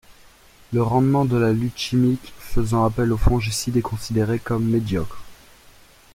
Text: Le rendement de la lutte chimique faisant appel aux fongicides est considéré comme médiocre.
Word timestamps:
Le 0.73 0.81
rendement 0.81 1.25
de 1.25 1.37
la 1.37 1.51
lutte 1.53 1.77
chimique 1.77 2.33
faisant 2.39 2.85
appel 2.85 3.13
aux 3.13 3.17
fongicides 3.17 3.77
est 3.77 3.83
considéré 3.83 4.39
comme 4.39 4.65
médiocre. 4.67 5.21